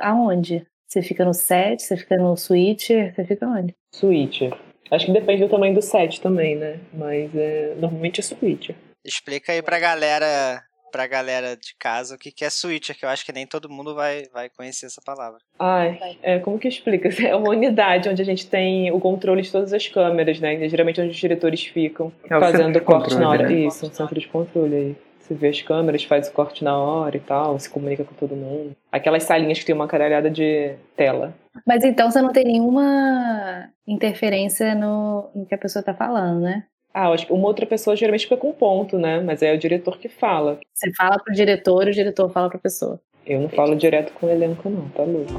[0.00, 0.66] aonde?
[0.88, 3.74] Você fica no set, você fica no switcher, você fica onde?
[3.94, 4.52] Switcher.
[4.90, 6.80] Acho que depende do tamanho do set também, né?
[6.92, 8.76] Mas é, normalmente é switcher.
[9.04, 10.62] Explica aí pra galera
[10.94, 13.68] pra galera de casa o que, que é switcher, que eu acho que nem todo
[13.68, 15.40] mundo vai, vai conhecer essa palavra.
[15.58, 17.08] Ai, é, como que explica?
[17.24, 20.54] É uma unidade onde a gente tem o controle de todas as câmeras, né?
[20.54, 23.48] E, geralmente onde os diretores ficam é fazendo corte na hora.
[23.48, 23.66] Né?
[23.66, 24.96] Isso, um centro de controle aí.
[25.18, 28.36] Você vê as câmeras, faz o corte na hora e tal, se comunica com todo
[28.36, 28.76] mundo.
[28.92, 31.34] Aquelas salinhas que tem uma caralhada de tela.
[31.66, 36.64] Mas então você não tem nenhuma interferência no, no que a pessoa tá falando, né?
[36.94, 39.18] Ah, acho que uma outra pessoa geralmente fica com ponto, né?
[39.18, 40.60] Mas é o diretor que fala.
[40.72, 43.00] Você fala pro diretor e o diretor fala pra pessoa.
[43.26, 45.32] Eu não falo direto com o elenco, não, tá louco.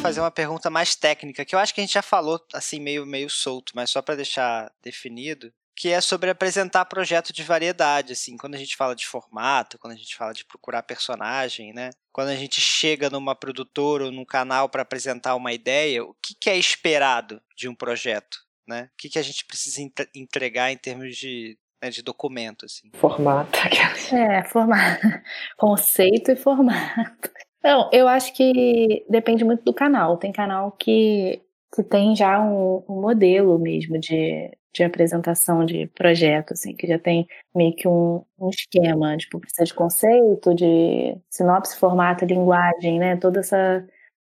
[0.00, 3.04] fazer uma pergunta mais técnica, que eu acho que a gente já falou assim meio
[3.04, 8.36] meio solto, mas só para deixar definido que é sobre apresentar projeto de variedade, assim,
[8.36, 11.90] quando a gente fala de formato, quando a gente fala de procurar personagem, né?
[12.12, 16.34] Quando a gente chega numa produtora ou num canal para apresentar uma ideia, o que,
[16.34, 18.90] que, é esperado de um projeto, né?
[18.92, 19.80] O que, que a gente precisa
[20.12, 22.90] entregar em termos de, né, de documento, assim?
[22.94, 23.56] Formato.
[24.12, 25.06] É, formato.
[25.56, 27.30] Conceito e formato.
[27.62, 30.16] Não, eu acho que depende muito do canal.
[30.16, 31.40] Tem canal que,
[31.72, 36.98] que tem já um, um modelo mesmo de, de apresentação de projeto, assim, que já
[36.98, 43.16] tem meio que um, um esquema de publicidade de conceito, de sinopse, formato, linguagem, né?
[43.16, 43.84] Toda essa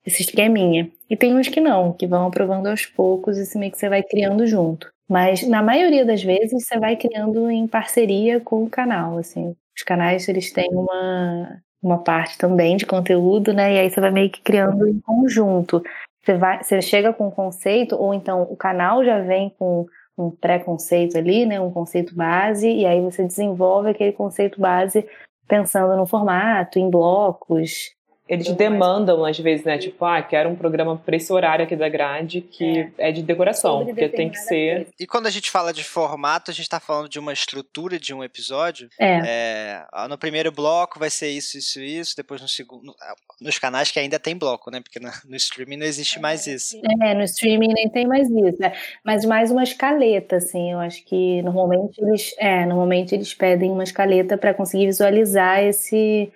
[0.04, 0.90] esse esqueminha.
[1.08, 4.02] E tem uns que não, que vão aprovando aos poucos e meio que você vai
[4.02, 4.90] criando junto.
[5.08, 9.54] Mas na maioria das vezes você vai criando em parceria com o canal, assim.
[9.76, 13.74] Os canais eles têm uma uma parte também de conteúdo, né?
[13.74, 15.82] E aí você vai meio que criando em conjunto.
[16.24, 20.30] Você vai, você chega com um conceito ou então o canal já vem com um
[20.30, 25.06] pré-conceito ali, né, um conceito base, e aí você desenvolve aquele conceito base
[25.48, 27.94] pensando no formato, em blocos,
[28.32, 29.76] eles demandam, às vezes, né?
[29.76, 33.22] Tipo, ah, quero um programa para esse horário aqui da grade que é, é de
[33.22, 34.88] decoração, porque tem que ser.
[34.98, 38.14] E quando a gente fala de formato, a gente está falando de uma estrutura de
[38.14, 38.88] um episódio.
[38.98, 39.84] É.
[39.92, 40.08] é.
[40.08, 42.16] no primeiro bloco vai ser isso, isso, isso.
[42.16, 42.94] Depois no segundo.
[43.38, 44.80] Nos canais que ainda tem bloco, né?
[44.80, 46.80] Porque no, no streaming não existe mais isso.
[47.02, 48.72] É, no streaming nem tem mais isso, né?
[49.04, 50.72] Mas mais uma escaleta, assim.
[50.72, 52.34] Eu acho que normalmente eles.
[52.38, 56.32] É, normalmente eles pedem uma escaleta para conseguir visualizar esse,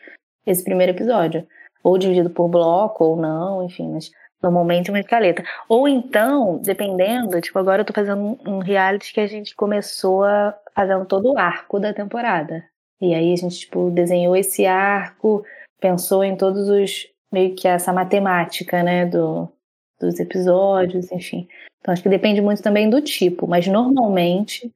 [0.46, 1.46] esse primeiro episódio
[1.86, 4.10] ou dividido por bloco ou não, enfim, mas
[4.42, 5.44] normalmente uma escaleta.
[5.68, 10.52] Ou então, dependendo, tipo, agora eu tô fazendo um reality que a gente começou a
[10.74, 12.64] fazendo todo o arco da temporada.
[13.00, 15.44] E aí a gente, tipo, desenhou esse arco,
[15.80, 19.48] pensou em todos os, meio que essa matemática, né, do,
[20.00, 21.46] dos episódios, enfim.
[21.80, 24.72] Então acho que depende muito também do tipo, mas normalmente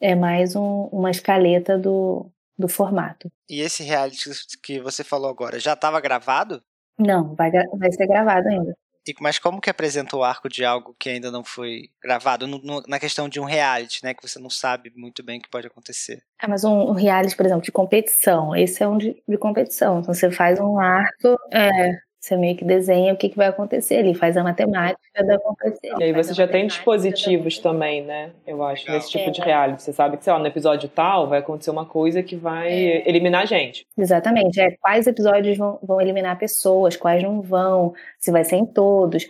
[0.00, 2.26] é mais um, uma escaleta do,
[2.58, 3.30] do formato.
[3.48, 4.30] E esse reality
[4.62, 6.62] que você falou agora, já estava gravado?
[6.98, 8.76] Não, vai, vai ser gravado ainda.
[9.06, 12.46] E, mas como que apresenta o arco de algo que ainda não foi gravado?
[12.46, 14.14] No, no, na questão de um reality, né?
[14.14, 16.22] Que você não sabe muito bem o que pode acontecer.
[16.40, 18.56] Ah, mas um, um reality, por exemplo, de competição.
[18.56, 20.00] Esse é um de, de competição.
[20.00, 23.96] Então você faz um arco, é, Você meio que desenha o que, que vai acontecer
[23.96, 25.92] ali, faz a matemática da acontecer.
[25.98, 28.30] E aí você já tem dispositivos também, né?
[28.46, 28.96] Eu acho, Legal.
[28.96, 29.30] nesse tipo é.
[29.30, 29.82] de reality.
[29.82, 33.06] Você sabe que, sei lá, no episódio tal vai acontecer uma coisa que vai é.
[33.06, 33.86] eliminar a gente.
[33.98, 34.58] Exatamente.
[34.58, 39.24] É, quais episódios vão, vão eliminar pessoas, quais não vão, se vai ser em todos.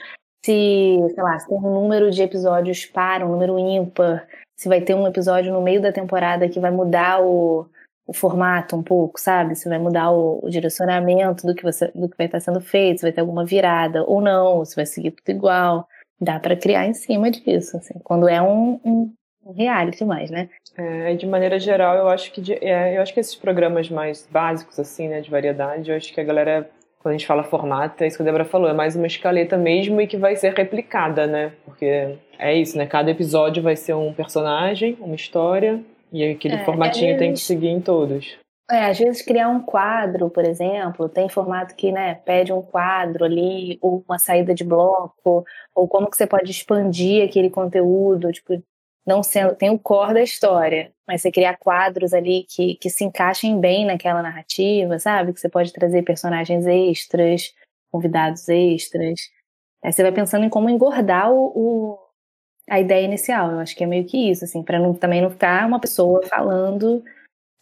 [0.45, 4.25] Se, sei lá, se tem um número de episódios par, um número ímpar,
[4.57, 7.67] se vai ter um episódio no meio da temporada que vai mudar o,
[8.07, 9.55] o formato um pouco, sabe?
[9.55, 12.99] Se vai mudar o, o, direcionamento do que, você, do que vai estar sendo feito,
[12.99, 15.89] se vai ter alguma virada ou não, se vai seguir tudo igual.
[16.21, 19.13] Dá para criar em cima disso, assim, quando é um, um,
[19.45, 20.49] um reality mais, né?
[20.77, 24.29] É, de maneira geral, eu acho que de, é, eu acho que esses programas mais
[24.31, 28.05] básicos, assim, né, de variedade, eu acho que a galera, quando a gente fala formato,
[28.05, 30.53] é isso que a Débora falou, é mais uma escaleta mesmo e que vai ser
[30.55, 31.53] replicada, né?
[31.65, 32.87] Porque é isso, né?
[32.87, 35.83] Cada episódio vai ser um personagem, uma história,
[36.15, 38.39] e aquele é, formatinho vezes, tem que seguir em todos.
[38.71, 43.25] É, às vezes criar um quadro, por exemplo, tem formato que, né, pede um quadro
[43.25, 48.63] ali, ou uma saída de bloco, ou como que você pode expandir aquele conteúdo, tipo,
[49.05, 53.05] não sendo, tem o core da história, mas você criar quadros ali que, que se
[53.05, 55.33] encaixem bem naquela narrativa, sabe?
[55.33, 57.53] Que você pode trazer personagens extras,
[57.91, 59.21] convidados extras.
[59.85, 62.04] Aí você vai pensando em como engordar o, o
[62.69, 63.51] a ideia inicial.
[63.51, 66.23] Eu acho que é meio que isso, assim, para não, também não ficar uma pessoa
[66.27, 67.03] falando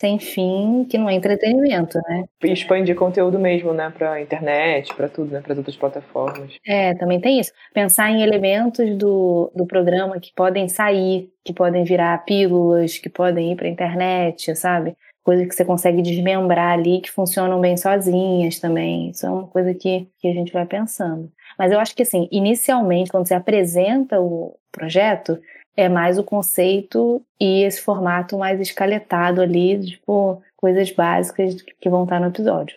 [0.01, 2.25] sem fim, que não é entretenimento, né?
[2.43, 6.57] Expandir conteúdo mesmo, né, para internet, para tudo, né, para outras plataformas.
[6.67, 7.53] É, também tem isso.
[7.73, 13.53] Pensar em elementos do, do programa que podem sair, que podem virar pílulas, que podem
[13.53, 14.97] ir para internet, sabe?
[15.25, 19.11] Coisas que você consegue desmembrar ali, que funcionam bem sozinhas também.
[19.11, 21.31] Isso é uma coisa que, que a gente vai pensando.
[21.59, 25.39] Mas eu acho que, assim, inicialmente, quando você apresenta o projeto,
[25.77, 32.05] é mais o conceito e esse formato mais escaletado ali, tipo, coisas básicas que vão
[32.05, 32.77] estar no episódio.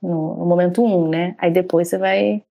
[0.00, 1.34] No, no momento um, né?
[1.38, 2.42] Aí depois você vai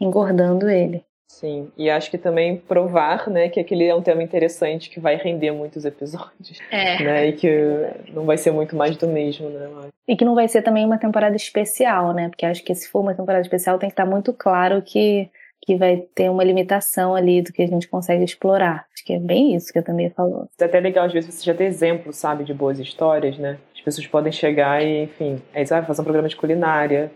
[0.00, 1.04] engordando ele.
[1.30, 5.14] Sim, e acho que também provar, né, que aquele é um tema interessante que vai
[5.14, 6.58] render muitos episódios.
[6.70, 7.02] É.
[7.02, 7.48] Né, e que
[8.12, 9.68] não vai ser muito mais do mesmo, né?
[10.08, 12.28] E que não vai ser também uma temporada especial, né?
[12.28, 15.30] Porque acho que se for uma temporada especial tem que estar muito claro que,
[15.62, 18.86] que vai ter uma limitação ali do que a gente consegue explorar.
[18.92, 20.48] Acho que é bem isso que eu também falou.
[20.60, 23.56] É até legal, às vezes, você já ter exemplos, sabe, de boas histórias, né?
[23.72, 27.10] As pessoas podem chegar e, enfim, aí você vai fazer um programa de culinária,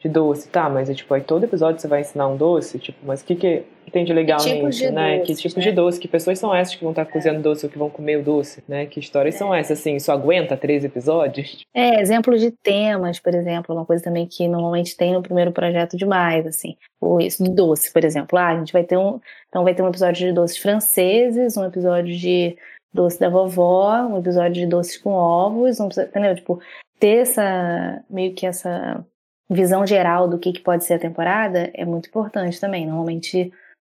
[0.00, 2.98] de doce, tá, mas é tipo, aí todo episódio você vai ensinar um doce, tipo,
[3.04, 5.20] mas o que, que tem de legal que nisso, de né?
[5.20, 5.64] Que tipo né?
[5.64, 7.90] de doce, que pessoas são essas que vão estar tá cozinhando doce ou que vão
[7.90, 8.86] comer o doce, né?
[8.86, 9.38] Que histórias é.
[9.38, 11.64] são essas, assim, isso aguenta três episódios?
[11.74, 15.96] É, exemplos de temas, por exemplo, uma coisa também que normalmente tem no primeiro projeto
[15.96, 19.62] demais, assim, ou isso, de doce, por exemplo, ah, a gente vai ter um, então
[19.62, 22.56] vai ter um episódio de doces franceses, um episódio de
[22.92, 26.34] doce da vovó, um episódio de doces com ovos, um, entendeu?
[26.34, 26.58] Tipo,
[26.98, 29.04] ter essa, meio que essa
[29.50, 32.86] visão geral do que, que pode ser a temporada é muito importante também.
[32.86, 33.52] Normalmente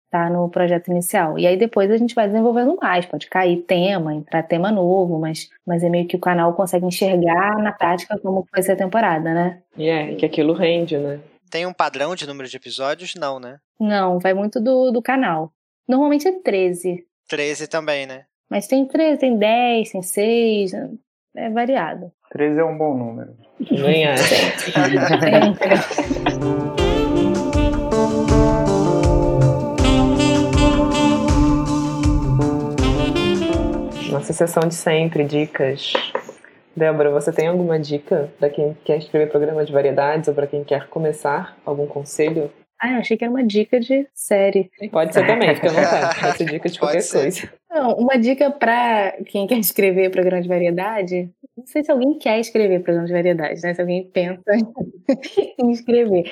[0.09, 1.37] tá no projeto inicial.
[1.37, 5.49] E aí depois a gente vai desenvolvendo mais, pode cair tema, entrar tema novo, mas,
[5.65, 9.33] mas é meio que o canal consegue enxergar na prática como vai ser a temporada,
[9.33, 9.61] né?
[9.77, 11.19] E é, que aquilo rende, né?
[11.49, 13.15] Tem um padrão de número de episódios?
[13.15, 13.59] Não, né?
[13.79, 15.51] Não, vai muito do, do canal.
[15.87, 17.05] Normalmente é 13.
[17.27, 18.25] 13 também, né?
[18.49, 20.71] Mas tem 13, tem 10, tem 6,
[21.35, 22.11] é variado.
[22.31, 23.31] 13 é um bom número.
[23.71, 24.13] Nem é.
[34.11, 35.93] Nossa sessão de sempre, dicas.
[36.75, 40.63] Débora, você tem alguma dica para quem quer escrever programa de variedades ou para quem
[40.63, 41.57] quer começar?
[41.65, 42.51] Algum conselho?
[42.81, 44.71] Ah, eu achei que era uma dica de série.
[44.91, 46.19] Pode ser também, fica à vontade.
[46.19, 47.53] Pode ser dica de qualquer coisa.
[47.69, 51.29] Não, uma dica para quem quer escrever programa de variedade.
[51.57, 53.73] Não sei se alguém quer escrever programa de variedade, né?
[53.73, 54.41] Se alguém pensa
[55.59, 56.31] em escrever.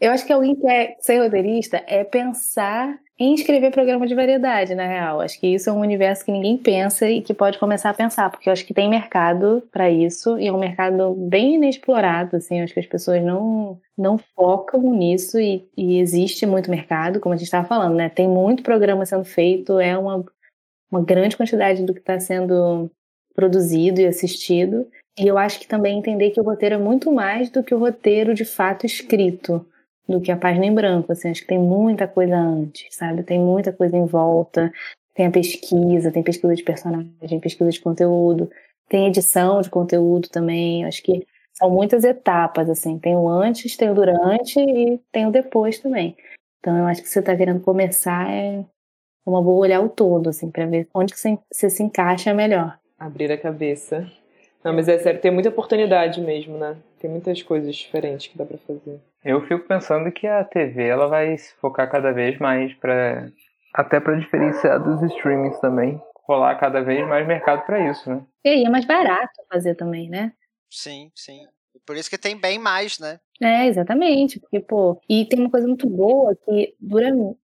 [0.00, 4.74] Eu acho que alguém que quer ser roteirista é pensar em escrever programa de variedade,
[4.74, 5.20] na real.
[5.20, 8.30] Acho que isso é um universo que ninguém pensa e que pode começar a pensar,
[8.30, 12.60] porque eu acho que tem mercado para isso e é um mercado bem inexplorado, assim.
[12.60, 17.36] Acho que as pessoas não, não focam nisso e, e existe muito mercado, como a
[17.36, 18.08] gente estava falando, né?
[18.08, 20.24] Tem muito programa sendo feito, é uma,
[20.90, 22.90] uma grande quantidade do que está sendo
[23.34, 24.88] produzido e assistido.
[25.18, 27.78] E eu acho que também entender que o roteiro é muito mais do que o
[27.78, 29.66] roteiro de fato escrito
[30.12, 33.22] do que a página em branco, assim, acho que tem muita coisa antes, sabe?
[33.22, 34.72] Tem muita coisa em volta,
[35.14, 38.50] tem a pesquisa, tem pesquisa de personagem, pesquisa de conteúdo,
[38.88, 43.90] tem edição de conteúdo também, acho que são muitas etapas, assim, tem o antes, tem
[43.90, 46.16] o durante e tem o depois também.
[46.60, 48.64] Então eu acho que você está querendo começar é
[49.24, 52.78] uma boa olhar o todo, assim, para ver onde que você, você se encaixa melhor.
[52.98, 54.10] Abrir a cabeça.
[54.64, 56.76] Não, mas é sério, tem muita oportunidade mesmo, né?
[56.98, 59.00] Tem muitas coisas diferentes que dá para fazer.
[59.24, 63.30] Eu fico pensando que a TV ela vai se focar cada vez mais para
[63.72, 68.22] até para diferenciar dos streamings também, rolar cada vez mais mercado para isso, né?
[68.44, 70.32] E aí é mais barato fazer também, né?
[70.68, 71.46] Sim, sim.
[71.86, 73.18] Por isso que tem bem mais, né?
[73.40, 74.38] É, exatamente.
[74.38, 77.08] Porque, pô, e tem uma coisa muito boa que dura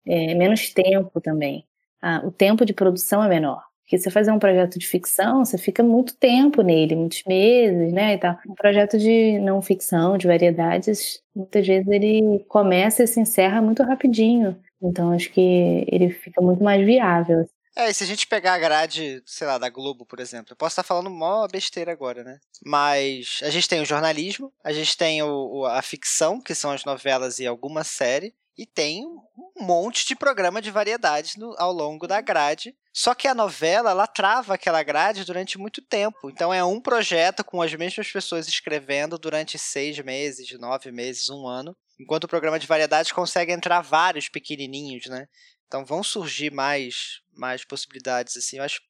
[0.06, 1.64] é, menos tempo também.
[2.00, 3.62] Ah, o tempo de produção é menor.
[3.86, 8.14] Porque você fazer um projeto de ficção, você fica muito tempo nele, muitos meses, né,
[8.14, 8.36] e tal.
[8.44, 13.84] Um projeto de não ficção, de variedades, muitas vezes ele começa e se encerra muito
[13.84, 14.60] rapidinho.
[14.82, 17.46] Então acho que ele fica muito mais viável.
[17.76, 20.56] É, e se a gente pegar a grade, sei lá, da Globo, por exemplo, eu
[20.56, 22.40] posso estar falando mó besteira agora, né?
[22.64, 26.84] Mas a gente tem o jornalismo, a gente tem o, a ficção, que são as
[26.84, 32.06] novelas e alguma série, e tem um monte de programa de variedades no, ao longo
[32.06, 32.74] da grade.
[32.92, 36.30] Só que a novela, ela trava aquela grade durante muito tempo.
[36.30, 41.46] Então é um projeto com as mesmas pessoas escrevendo durante seis meses, nove meses, um
[41.46, 41.76] ano.
[42.00, 45.26] Enquanto o programa de variedades consegue entrar vários pequenininhos, né?
[45.66, 48.56] Então vão surgir mais, mais possibilidades, assim.
[48.56, 48.80] Eu acho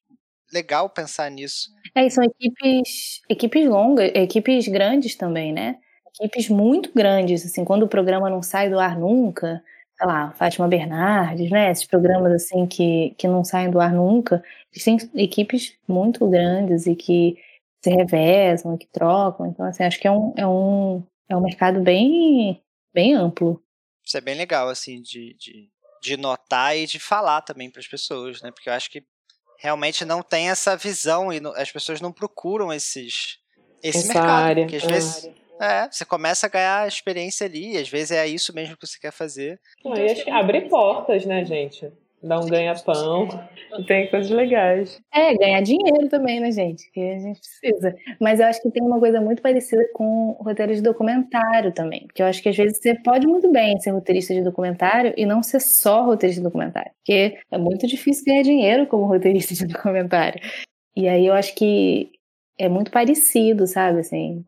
[0.53, 1.69] legal pensar nisso.
[1.95, 5.77] É, e são equipes, equipes longas, equipes grandes também, né?
[6.19, 9.63] Equipes muito grandes, assim, quando o programa não sai do ar nunca,
[9.97, 14.43] sei lá, Fátima Bernardes, né, esses programas assim que, que não saem do ar nunca,
[14.71, 17.37] eles têm equipes muito grandes e que
[17.83, 21.79] se revezam, que trocam, então assim, acho que é um, é um, é um mercado
[21.79, 22.61] bem,
[22.93, 23.61] bem amplo.
[24.03, 25.69] Isso é bem legal, assim, de, de,
[26.01, 29.03] de notar e de falar também para as pessoas, né, porque eu acho que
[29.59, 33.39] realmente não tem essa visão e as pessoas não procuram esses
[33.81, 37.73] esse essa mercado, área, porque às vezes área é, você começa a ganhar experiência ali,
[37.73, 39.59] e às vezes é isso mesmo que você quer fazer.
[39.83, 41.91] Não, e acho que abre portas, né, gente?
[42.21, 43.27] Dá um ganha-pão,
[43.85, 44.99] tem coisas legais.
[45.13, 46.91] É, ganhar dinheiro também, né, gente?
[46.91, 47.95] Que a gente precisa.
[48.19, 52.07] Mas eu acho que tem uma coisa muito parecida com roteiro de documentário também.
[52.07, 55.27] Porque eu acho que às vezes você pode muito bem ser roteirista de documentário e
[55.27, 56.91] não ser só roteirista de documentário.
[57.05, 60.41] Porque é muito difícil ganhar dinheiro como roteirista de documentário.
[60.95, 62.09] E aí eu acho que
[62.57, 63.99] é muito parecido, sabe?
[63.99, 64.43] Assim,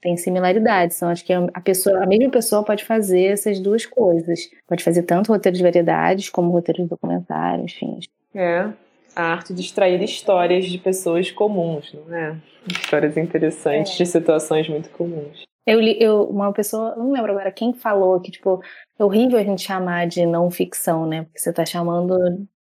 [0.00, 0.96] tem similaridades.
[0.96, 4.48] Então, acho que a, pessoa, a mesma pessoa pode fazer essas duas coisas.
[4.66, 7.98] Pode fazer tanto roteiro de variedades como roteiro de documentário, enfim.
[8.34, 8.68] É,
[9.14, 12.36] a arte de extrair histórias de pessoas comuns, não é?
[12.70, 13.96] Histórias interessantes é.
[13.96, 15.42] de situações muito comuns.
[15.66, 18.62] Eu li, eu, uma pessoa, não lembro agora quem falou que, tipo,
[18.98, 21.24] é horrível a gente chamar de não ficção, né?
[21.24, 22.16] Porque você tá chamando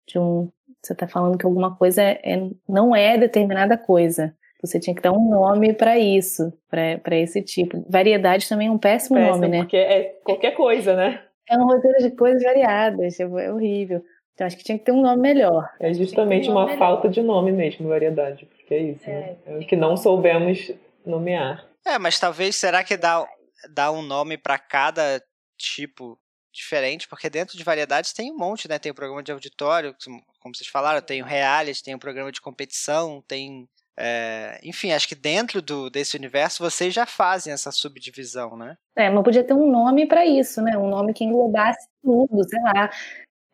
[0.06, 0.50] de um.
[0.82, 4.34] Você tá falando que alguma coisa é, é não é determinada coisa.
[4.62, 7.84] Você tinha que dar um nome para isso, para esse tipo.
[7.88, 9.58] Variedade também é um péssimo, péssimo nome, né?
[9.58, 11.22] Porque é qualquer coisa, né?
[11.48, 14.02] É um roteiro de coisas variadas, tipo, é horrível.
[14.34, 15.68] Então acho que tinha que ter um nome melhor.
[15.80, 16.78] É justamente um uma melhor.
[16.78, 19.36] falta de nome mesmo, variedade, porque é isso, é, né?
[19.46, 20.72] É o que não soubemos
[21.04, 21.64] nomear.
[21.86, 23.26] É, mas talvez será que dá,
[23.70, 25.22] dá um nome para cada
[25.56, 26.18] tipo
[26.52, 28.78] diferente, porque dentro de variedades tem um monte, né?
[28.78, 29.94] Tem o programa de auditório,
[30.40, 33.68] como vocês falaram, tem o reality, tem o programa de competição, tem
[33.98, 38.76] é, enfim, acho que dentro do, desse universo vocês já fazem essa subdivisão, né?
[38.94, 40.76] É, mas podia ter um nome para isso, né?
[40.76, 42.90] Um nome que englobasse tudo, sei lá.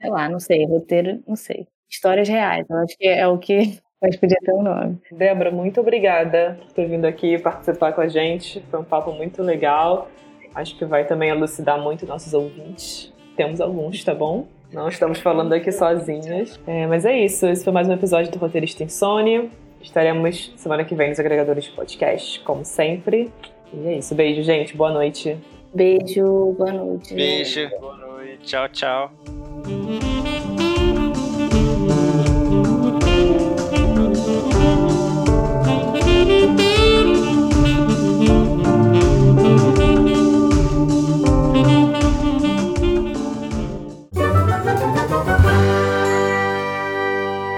[0.01, 1.67] Sei lá, não sei, roteiro, não sei.
[1.89, 4.99] Histórias reais, eu acho que é o que mas podia ter um nome.
[5.13, 8.61] Débora, muito obrigada por ter vindo aqui participar com a gente.
[8.69, 10.09] Foi um papo muito legal.
[10.55, 13.13] Acho que vai também elucidar muito nossos ouvintes.
[13.37, 14.49] Temos alguns, tá bom?
[14.73, 16.59] Não estamos falando aqui sozinhas.
[16.67, 17.47] É, mas é isso.
[17.47, 19.49] Esse foi mais um episódio do Roteirista Insônia.
[19.83, 23.31] Estaremos semana que vem nos agregadores de podcast, como sempre.
[23.73, 24.15] E é isso.
[24.15, 24.77] Beijo, gente.
[24.77, 25.37] Boa noite.
[25.75, 27.15] Beijo, boa noite.
[27.15, 27.69] Beijo.
[27.81, 28.39] Boa noite.
[28.45, 30.12] Tchau, tchau.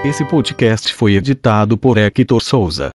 [0.07, 2.91] Esse podcast foi editado por Hector Souza.